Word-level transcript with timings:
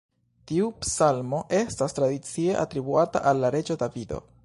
Tiu 0.51 0.69
psalmo 0.85 1.43
estas 1.59 1.95
tradicie 1.99 2.59
atribuata 2.65 3.25
al 3.33 3.51
reĝo 3.59 3.83
Davido. 3.87 4.29